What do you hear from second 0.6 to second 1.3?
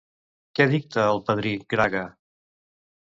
dicta el